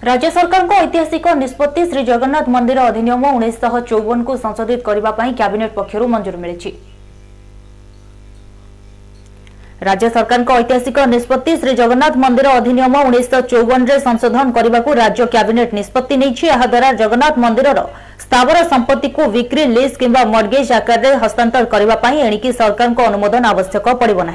ରାଜ୍ୟ 0.08 0.30
ସରକାରଙ୍କ 0.36 0.82
ଐତିହାସିକ 0.84 1.36
ନିଷ୍ପତ୍ତି 1.42 1.86
ଶ୍ରୀ 1.92 2.04
ଜଗନ୍ନାଥ 2.10 2.46
ମନ୍ଦିର 2.56 2.84
ଅଧିନିୟମ 2.90 3.32
ଉଣେଇଶହ 3.38 3.74
ଚଉବନକୁ 3.92 4.36
ସଂଶୋଧିତ 4.44 4.80
କରିବା 4.90 5.16
ପାଇଁ 5.22 5.30
କ୍ୟାବିନେଟ୍ 5.42 5.74
ପକ୍ଷରୁ 5.80 6.12
ମଞ୍ଜୁରୀ 6.16 6.38
ମିଳିଛି 6.44 6.70
রাজ্য 9.88 10.06
সরকারଙ୍କ 10.16 10.48
ঐতিহাসিক 10.60 10.96
নিষ্পত্তি 11.14 11.50
শ্রী 11.60 11.72
জগন্নাথ 11.80 12.14
মন্দির 12.24 12.46
অধিনিয়ম 12.58 12.94
উনিশশহ 13.08 13.40
চৌবনরে 13.50 13.96
সংশোধন 14.06 14.46
করা 14.56 14.92
রাজ্য 15.02 15.20
ক্যাবিনেট 15.34 15.70
নিষ্পত্তি 15.78 16.14
নিয়েছে 16.22 16.46
এদারা 16.64 16.88
জগন্নাথ 17.02 17.34
মন্দিরর 17.44 17.78
স্থাবর 18.24 18.56
সম্পত্তিକୁ 18.72 19.22
বিক্রি 19.36 19.62
লিজ 19.76 19.92
কিংবা 20.00 20.20
মর্গেজ 20.34 20.66
আকারে 20.78 21.10
হস্তান্তর 21.22 21.62
করা 21.72 21.94
এণিকি 22.28 22.50
সরকারଙ୍କ 22.60 22.98
অনুমোদন 23.10 23.42
আবশ্যক 23.52 23.86
পড়ব 24.00 24.18
না 24.28 24.32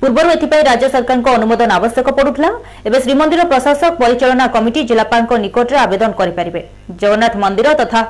পূর্বর 0.00 0.24
এথিপাই 0.36 0.62
রাজ্য 0.70 0.84
সরকারଙ୍କ 0.96 1.26
অনুমোদন 1.38 1.68
আবশ্যক 1.78 2.06
পড়ুলা 2.18 2.50
এবে 2.86 2.98
শ্রীমন্দির 3.04 3.40
প্রশাসক 3.52 3.92
পরিচালনা 4.02 4.44
কমিটি 4.54 4.80
জেলাপালଙ୍କ 4.90 5.30
নিকটে 5.44 5.74
আবেদন 5.86 6.10
করে 6.18 6.32
পারিবে 6.38 6.60
জগন্নাথ 7.02 7.34
মন্দির 7.44 7.66
তথা 7.80 8.00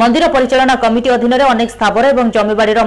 মন্দির 0.00 0.22
পরিচালনা 0.36 0.74
কমিটি 0.84 1.08
অধীনরে 1.16 1.44
অনেক 1.54 1.68
স্থাবর 1.74 2.04
এবং 2.14 2.24
জমিবাড়ির 2.36 2.78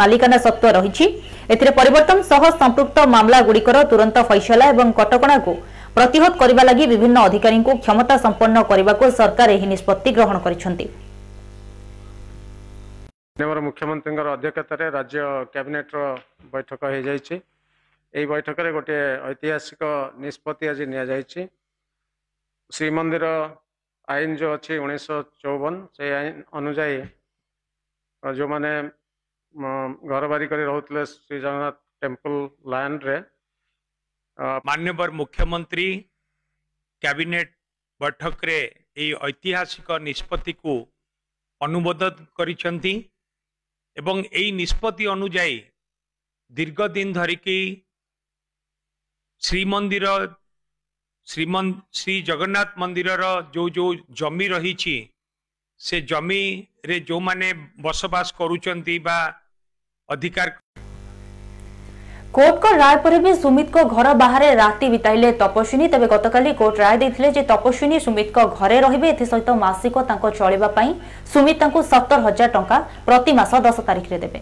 মালিকানা 0.00 0.38
সত্ত্ব 0.44 0.64
রয়েছে 0.78 1.04
ଏଥିରେ 1.52 1.70
ପରିବର୍ତ୍ତନ 1.78 2.16
ସହ 2.30 2.42
ସମ୍ପୃକ୍ତ 2.60 2.98
ମାମଲାଗୁଡ଼ିକର 3.14 3.80
ତୁରନ୍ତ 3.92 4.20
ଫଇସଲା 4.28 4.68
ଏବଂ 4.74 4.92
କଟକଣାକୁ 5.00 5.52
ପ୍ରତିହତ 5.96 6.30
କରିବା 6.42 6.62
ଲାଗି 6.68 6.84
ବିଭିନ୍ନ 6.92 7.24
ଅଧିକାରୀଙ୍କୁ 7.30 7.72
କ୍ଷମତା 7.86 8.14
ସମ୍ପନ୍ନ 8.24 8.62
କରିବାକୁ 8.70 9.10
ସରକାର 9.18 9.56
ଏହି 9.58 9.66
ନିଷ୍ପତ୍ତି 9.72 10.10
ଗ୍ରହଣ 10.18 10.38
କରିଛନ୍ତି 10.46 10.86
ମୁଖ୍ୟମନ୍ତ୍ରୀଙ୍କର 13.66 14.26
ଅଧ୍ୟକ୍ଷତାରେ 14.38 14.86
ରାଜ୍ୟ 14.96 15.20
କ୍ୟାବିନେଟ୍ର 15.52 15.98
ବୈଠକ 16.54 16.80
ହୋଇଯାଇଛି 16.94 17.36
ଏହି 18.16 18.26
ବୈଠକରେ 18.32 18.70
ଗୋଟିଏ 18.78 19.00
ଐତିହାସିକ 19.32 19.82
ନିଷ୍ପତ୍ତି 20.24 20.64
ଆଜି 20.72 20.84
ନିଆଯାଇଛି 20.92 21.40
ଶ୍ରୀମନ୍ଦିର 22.74 23.26
ଆଇନ 24.12 24.30
ଯେଉଁ 24.40 24.52
ଅଛି 24.58 24.74
ଉଣେଇଶହ 24.84 25.18
ଚଉବନ 25.42 25.74
ସେହି 25.96 26.12
ଆଇନ 26.18 26.34
ଅନୁଯାୟୀ 26.58 27.02
ଯେଉଁମାନେ 28.38 28.70
घरिक 29.56 30.52
र 30.52 31.04
श्री 31.08 31.38
जगन्नाथ 31.40 31.72
टेम्पल 32.02 32.32
ल्याङ 32.72 32.94
मान्यवर 34.68 35.10
मुख्यमंत्री 35.20 35.84
क्याबिनेट 37.04 37.52
बैठक 38.02 38.44
यही 38.48 39.12
ऐतिहासिक 39.28 39.90
निष्पत्ति 40.08 40.52
को 40.52 40.74
अनुमोदन 41.66 42.26
गरि 42.40 42.56
निष्पत्ति 44.60 45.04
अनुजी 45.14 45.54
दीर्घ 46.60 46.80
दिन 46.96 47.12
धरिक 47.20 47.44
श्रीमन्दिर 49.46 50.06
श्रीम 51.32 51.56
श्री 52.00 52.20
जगन्नाथ 52.32 52.78
मन्दिर 52.84 53.10
र 53.22 53.30
जो 53.54 53.68
जो 53.78 53.86
जमिरहे 54.22 54.98
जमि 56.12 56.42
जो 57.12 57.20
बसवास 57.88 58.34
गरुन 58.40 58.58
चाहिँ 58.68 58.98
बा 59.08 59.16
અધિકાર 60.14 60.48
কোর্ট 62.36 62.62
রায় 62.82 62.98
পরে 63.04 63.18
বি 63.24 63.30
সুমিতক 63.42 63.84
ঘর 63.94 64.06
বাহারে 64.22 64.48
রাতে 64.62 64.86
বিতাইলে 64.94 65.28
তপস্বিনী 65.40 65.86
তবে 65.92 66.06
গতকাল 66.14 66.42
কোর্ট 66.60 66.74
রায় 66.84 66.98
দিয়ে 67.00 67.30
যে 67.36 67.42
তপস্বিনী 67.52 67.96
সুমিত 68.06 68.28
ঘরে 68.58 68.76
রহবে 68.84 69.08
এসহ 69.24 69.52
মাসিক 69.64 69.94
তাঁর 70.08 70.20
চলবা 70.40 70.82
সুমিত 71.32 71.56
তাঁর 71.60 71.86
সত্তর 71.90 72.18
হাজার 72.26 72.48
টাকা 72.56 72.76
প্রতিমাস 73.08 73.50
দশ 73.66 73.76
তারিখে 73.90 74.16
দেবে 74.24 74.38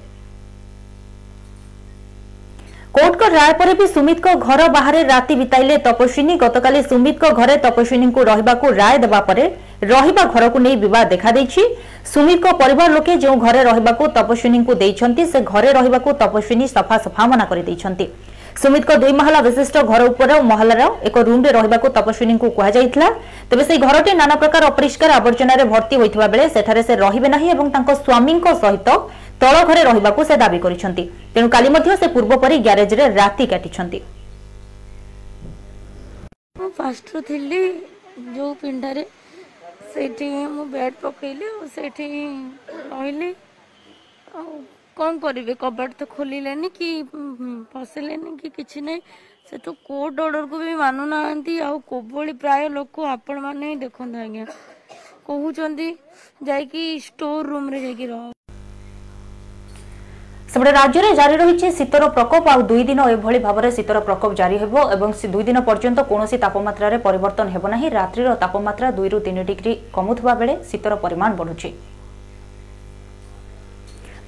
କୋର୍ଟଙ୍କ 2.96 3.26
ରାୟ 3.34 3.52
ପରେ 3.61 3.72
ବି 3.80 3.84
ସୁମିତଙ୍କ 3.90 4.32
ଘର 4.46 4.64
ବାହାରେ 4.72 4.99
ରାତି 5.11 5.34
ବିତାଇଲେ 5.42 5.76
ତପସ୍ୱିନୀ 5.84 6.34
ଗତକାଲି 6.42 6.80
ସୁମିତଙ୍କ 6.88 7.30
ଘରେ 7.40 7.54
ତପସ୍ୱିନୀଙ୍କୁ 7.66 8.25
ରହିବାକୁ 8.28 8.66
ରାୟ 8.80 8.99
ଦେବା 9.04 9.20
ପରେ 9.28 9.44
ରହିବା 9.92 10.25
ଘରକୁ 10.34 10.58
ନେଇ 10.66 10.76
ବିବାଦ 10.82 11.04
ଦେଖାଦେଇଛି 11.12 11.62
ସୁମିତଙ୍କ 12.12 12.46
ପରିବାର 12.62 12.88
ଲୋକେ 12.96 13.14
ଯେଉଁ 13.22 13.37
ଘରେ 13.46 13.61
ରହିବାକୁ 13.70 14.04
ତପସ୍ୱିନୀଙ୍କୁ 14.18 14.72
ଦେଇଛନ୍ତି 14.82 15.22
ସେ 15.32 15.38
ଘରେ 15.52 15.70
ରହିବାକୁ 15.78 16.11
ତପସ୍ୱିନୀ 16.22 16.66
ସଫାସଫା 16.76 17.22
ମନା 17.32 17.44
କରିଦେଇଛନ୍ତି 17.50 18.06
ସୁମିତଙ୍କ 18.62 18.90
ଦୁଇ 19.02 19.12
ମହଲା 19.20 19.38
ବିଶିଷ୍ଟ 19.49 19.76
ଘର 19.90 20.00
ଉପର 20.11 20.32
ମହଲାର 20.52 20.82
ଏକ 21.08 21.16
ରୁମ୍ରେ 21.28 21.50
ରହିବାକୁ 21.56 21.87
ତପସ୍ୱିନୀଙ୍କୁ 21.99 22.49
କୁହାଯାଇଥିଲା 22.58 23.08
ତେବେ 23.50 23.64
ସେହି 23.68 23.80
ଘରଟି 23.87 24.12
ନାନା 24.20 24.34
ପ୍ରକାର 24.42 24.62
ଅପରିଷ୍କାର 24.72 25.11
ଆବର୍ଜନାରେ 25.20 25.64
ଭର୍ତ୍ତି 25.72 25.94
ହୋଇଥିବା 26.02 26.26
ବେଳେ 26.34 26.44
ସେଠାରେ 26.56 26.82
ସେ 26.88 26.94
ରହିବେ 27.04 27.28
ନାହିଁ 27.34 27.49
ଏବଂ 27.54 27.66
ତାଙ୍କ 27.75 27.90
ସ୍ୱାମୀଙ୍କ 28.04 28.46
ସହିତ 28.62 28.88
तल 29.42 29.54
घर 29.62 29.78
रहा 29.87 30.11
दावी 30.37 30.58
कर 30.64 30.75
का 30.82 30.90
पूर्वपरि 32.14 32.56
ग्यारेज 32.66 32.92
राति 33.16 33.46
का 33.52 33.58
जो 38.34 38.44
पिंडारे 38.61 39.04
सेठी 39.94 40.28
मु 40.52 40.62
बेड 40.75 40.92
पकेले 41.04 41.49
तो 45.88 46.04
खोलिलेनी 46.16 46.68
कि 46.78 46.88
फसलेनी 47.75 48.30
कि 48.44 48.64
कोर्ट 49.68 50.14
ऑर्डर 50.20 50.42
को 50.50 50.56
भी 50.58 50.75
मानु 50.82 51.04
नांती 51.14 51.54
आ 51.61 51.62
प्राय 52.44 52.62
लोक 52.78 52.88
आपण 53.16 53.34
मैंने 53.46 53.68
देखन 53.82 54.08
आज्ञा 54.25 54.44
कहते 54.44 54.58
जाोर 55.32 55.52
चंदी 55.54 55.88
जाई 58.06 58.31
ସେପଟେ 60.52 60.73
ରାଜ୍ୟରେ 60.76 61.11
ଜାରି 61.18 61.37
ରହିଛି 61.40 61.68
ଶୀତର 61.76 62.04
ପ୍ରକୋପ 62.16 62.44
ଆଉ 62.54 62.61
ଦୁଇ 62.71 62.82
ଦିନ 62.88 63.00
ଏଭଳି 63.12 63.38
ଭାବରେ 63.44 63.68
ଶୀତର 63.76 64.00
ପ୍ରକୋପ 64.09 64.30
ଜାରି 64.40 64.56
ହେବ 64.62 64.75
ଏବଂ 64.97 65.12
ଦୁଇ 65.35 65.44
ଦିନ 65.49 65.59
ପର୍ଯ୍ୟନ୍ତ 65.68 66.00
କୌଣସି 66.11 66.37
ତାପମାତ୍ରାରେ 66.44 66.97
ପରିବର୍ତ୍ତନ 67.06 67.47
ହେବ 67.54 67.64
ନାହିଁ 67.75 67.88
ରାତ୍ରିର 67.99 68.28
ତାପମାତ୍ରା 68.42 68.88
ଦୁଇରୁ 68.99 69.18
ତିନି 69.26 69.42
ଡିଗ୍ରୀ 69.50 69.73
କମୁଥିବା 69.94 70.32
ବେଳେ 70.40 70.54
ଶୀତର 70.71 70.92
ପରିମାଣ 71.04 71.30
ବଢୁଛି 71.40 71.68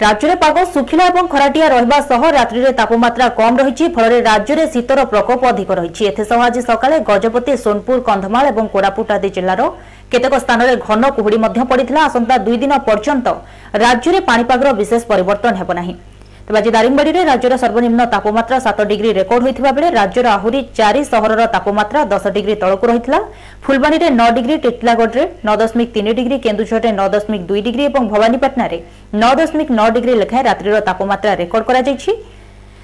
ରାଜ୍ୟରେ 0.05 0.35
ପାଗ 0.45 0.57
ଶୁଖିଲା 0.75 1.05
ଏବଂ 1.13 1.25
ଖରାଟିଆ 1.35 1.67
ରହିବା 1.75 1.99
ସହ 2.11 2.23
ରାତ୍ରିରେ 2.39 2.73
ତାପମାତ୍ରା 2.81 3.27
କମ୍ 3.41 3.59
ରହିଛି 3.63 3.85
ଫଳରେ 3.97 4.19
ରାଜ୍ୟରେ 4.31 4.65
ଶୀତର 4.75 5.05
ପ୍ରକୋପ 5.13 5.41
ଅଧିକ 5.53 5.71
ରହିଛି 5.81 6.03
ଏଥିସହ 6.13 6.39
ଆଜି 6.47 6.61
ସକାଳେ 6.71 6.97
ଗଜପତି 7.11 7.53
ସୋନପୁର 7.65 7.99
କନ୍ଧମାଳ 8.09 8.45
ଏବଂ 8.55 8.65
କୋରାପୁଟ 8.75 9.09
ଆଦି 9.19 9.29
ଜିଲ୍ଲାର 9.37 9.63
କେତେକ 10.15 10.35
ସ୍ଥାନରେ 10.45 10.73
ଘନ 10.89 11.03
କୁହୁଡ଼ି 11.19 11.39
ମଧ୍ୟ 11.45 11.61
ପଡ଼ିଥିଲା 11.75 12.01
ଆସନ୍ତା 12.09 12.35
ଦୁଇ 12.49 12.57
ଦିନ 12.65 12.73
ପର୍ଯ୍ୟନ୍ତ 12.89 13.29
ରାଜ୍ୟରେ 13.85 14.19
ପାଣିପାଗର 14.33 14.69
ବିଶେଷ 14.81 15.03
ପରିବର୍ତ୍ତନ 15.13 15.55
ହେବ 15.63 15.73
ନାହିଁ 15.83 15.95
ତେବେ 16.49 16.59
ଆଜି 16.61 16.71
ଦାରିଙ୍ଗବାଡ଼ିରେ 16.77 17.21
ରାଜ୍ୟର 17.33 17.55
ସର୍ବନିମ୍ନ 17.63 18.01
ତାପମାତ୍ରା 18.15 18.57
ସାତ 18.65 18.79
ଡିଗ୍ରୀ 18.91 19.11
ରେକର୍ଡ 19.21 19.43
ହୋଇଥିବା 19.47 19.71
ବେଳେ 19.77 19.89
ରାଜ୍ୟର 20.01 20.27
ଆହୁରି 20.39 20.59
ଚାରି 20.79 21.01
ସହରର 21.13 21.43
ତାପମାତ୍ରା 21.55 22.01
ଦଶ 22.13 22.25
ଡିଗ୍ରୀ 22.37 22.55
ତଳକୁ 22.63 22.85
ରହିଥିଲା 22.91 23.21
ଫୁଲବାଣୀରେ 23.67 24.09
ନଅ 24.19 24.27
ଡିଗ୍ରୀ 24.39 24.57
ଟିଟିଲାଗଡ଼ରେ 24.65 25.25
ନଅ 25.47 25.55
ଦଶମିକ 25.63 25.89
ତିନି 25.97 26.11
ଡିଗ୍ରୀ 26.19 26.37
କେନ୍ଦୁଝରରେ 26.47 26.91
ନଅ 26.99 27.07
ଦଶମିକ 27.17 27.43
ଦୁଇ 27.51 27.61
ଡିଗ୍ରୀ 27.69 27.85
ଏବଂ 27.91 28.03
ଭବାନୀପାଟଣାରେ 28.13 28.79
ନଅ 29.23 29.31
ଦଶମିକ 29.41 29.69
ନଅ 29.79 29.89
ଡିଗ୍ରୀ 29.97 30.15
ଲେଖାଏଁ 30.23 30.43
ରାତ୍ରିର 30.49 30.77
ତାପମାତ୍ରା 30.89 31.33
ରେକର୍ଡ 31.43 31.63
କରାଯାଇଛି 31.69 32.13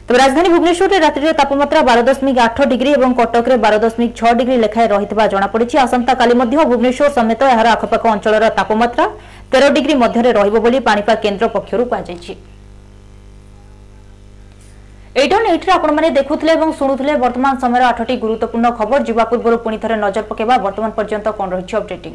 তবে 0.06 0.18
রাজধানী 0.22 0.48
ভুবনেশ্বরে 0.54 0.96
রাত্রির 1.04 1.36
তাপমাত্রা 1.40 1.80
বার 1.88 1.98
দশমিক 2.08 2.36
আঠ 2.46 2.56
ডিগ্রি 2.72 2.90
এবং 2.98 3.10
কটকরে 3.18 3.56
বার 3.64 3.74
দশমিক 3.84 4.10
ছ 4.18 4.22
ডিগ্রি 4.40 4.56
লেখায় 4.64 4.88
রয়েছে 4.94 5.26
জনাপড়ি 5.34 5.66
আসন্তকালি 5.84 6.34
ভুবনেশ্বর 6.72 7.10
সমেত 7.16 7.42
এর 7.58 7.68
আখপাখ 7.74 8.02
অঞ্চলের 8.14 8.44
তাপমাত্রা 8.60 9.04
তের 9.52 9.64
ডিগ্রি 9.76 9.94
মধ্যে 10.04 10.30
রহব 10.38 10.54
বলে 10.64 10.78
পাপাগ 10.88 11.18
কেন্দ্র 11.26 11.44
পক্ষ 11.54 11.68
কুযাই 11.92 12.36
এইডন 15.22 15.42
এইটির 15.52 15.76
আপনার 15.78 16.12
দেখুলে 16.18 16.50
এবং 16.58 16.68
শুণুলে 16.78 17.12
বর্তমান 17.24 17.54
সময়ের 17.62 17.88
আঠটি 17.90 18.14
গুরুত্বপূর্ণ 18.24 18.66
খবর 18.78 18.98
যা 19.06 19.24
পূর্ব 19.30 19.44
পুঁ 19.64 19.70
থে 19.82 19.94
নজর 20.04 20.24
পকাইবা 20.28 20.54
বর্তমান 20.66 20.90
পর্যন্ত 20.98 21.26
কণ 21.38 21.46
রয়েছে 21.54 21.74
অপডেটিং 21.80 22.12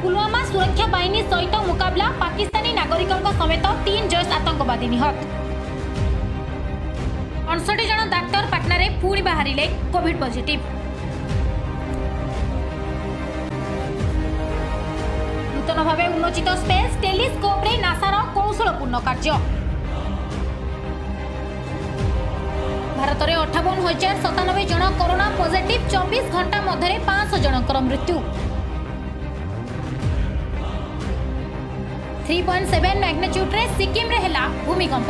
পুলওয়ামা 0.00 0.40
সুরক্ষা 0.50 0.86
বাহিনী 0.94 1.20
সহিত 1.30 1.54
মোকাবিলা 1.70 2.06
পাকিস্তানী 2.24 2.70
নাগরিকঙ্ক 2.80 3.26
সমেত 3.40 3.64
তিন 3.86 4.02
জৈশ 4.12 4.30
আতঙ্কবাদী 4.38 4.86
নিহত 4.94 5.16
অনষটি 7.52 7.84
জন 7.90 8.00
ডাক্তার 8.16 8.44
পাটনারে 8.52 8.86
পুঁ 9.00 9.12
বাহারে 9.28 9.64
কোভিড 9.94 10.16
পজিটিভ 10.22 10.58
ନୂତନ 15.68 15.84
ଭାବେ 15.88 16.04
ଉନ୍ମୋଚିତ 16.12 16.48
ସ୍ପେସ୍ 16.62 16.94
ଟେଲିସ୍କୋପ୍ରେ 17.02 17.72
ନାସାର 17.86 18.16
କୌଶଳପୂର୍ଣ୍ଣ 18.36 18.96
କାର୍ଯ୍ୟ 19.08 19.34
ଭାରତରେ 23.00 23.34
ଅଠାବନ 23.40 23.76
ହଜାର 23.88 24.14
ସତାନବେ 24.22 24.62
ଜଣ 24.70 24.82
କରୋନା 25.00 25.26
ପଜିଟିଭ୍ 25.40 25.84
ଚବିଶ 25.94 26.24
ଘଣ୍ଟା 26.36 26.58
ମଧ୍ୟରେ 26.68 26.96
ପାଞ୍ଚଶହ 27.08 27.40
ଜଣଙ୍କର 27.46 27.78
ମୃତ୍ୟୁ 27.88 28.16
থ্রি 32.24 32.38
পয়েন্ট 32.48 32.66
সেভেন 32.74 32.96
ম্যাগনিচ্যুড্রে 33.04 33.62
সিকিম্রে 33.78 34.18
হেলা 34.24 34.42
ভূমিকম্প 34.66 35.08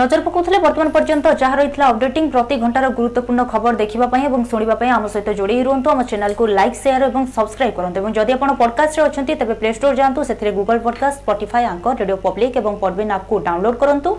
নজর 0.00 0.20
পকাউলে 0.26 0.58
বর্তমান 0.66 0.90
পর্যন্ত 0.96 1.26
যা 1.42 1.50
রয়েছে 1.58 1.80
অপডেটিং 1.90 2.22
প্রতি 2.34 2.54
ঘণ্টার 2.62 2.86
গুরুত্বপূর্ণ 2.98 3.40
খবর 3.52 3.72
দেখা 3.80 4.18
এবং 4.30 4.40
শুণা 4.50 4.74
আম 4.98 5.04
সহ 5.12 5.20
যোড়ি 5.40 5.56
রুহতু 5.66 5.88
আমার 5.94 6.06
চ্যানেলকে 6.10 6.44
লাইক 6.58 6.72
সেয়ার 6.82 7.00
এবং 7.10 7.22
সবসক্রাইব 7.36 7.72
করতে 7.76 7.98
এবং 8.02 8.10
যদি 8.18 8.30
আপনার 8.36 8.56
পডকাস্টে 8.62 9.00
অনেক 9.06 9.36
তবে 9.40 9.54
প্লে 9.60 9.68
স্টোর 9.76 9.92
যাতে 10.00 10.20
সেখানে 10.28 10.50
Google 10.58 10.76
podcast 10.86 11.16
Spotify 11.24 11.64
anchor 11.72 11.94
radio 12.02 12.18
public 12.26 12.52
এবং 12.60 12.72
পডবিন 12.82 13.08
আপকু 13.16 13.34
ডাউনলোড 13.46 13.76
করতু 13.82 14.10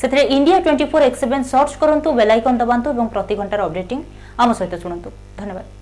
সেখানে 0.00 0.22
India 0.38 0.58
twenty 0.64 0.84
four 0.92 1.00
x 1.08 1.18
seven 1.24 1.40
search 1.52 1.70
করতু 1.80 2.08
bell icon 2.20 2.54
দবাতু 2.60 2.88
এবং 2.94 3.04
প্রতি 3.14 3.34
ঘণ্টার 3.38 3.60
অপডেটিং 3.66 3.98
আম 4.42 4.48
সহ 4.58 4.66
শুণু 4.82 4.96
ধন্যবাদ 5.42 5.79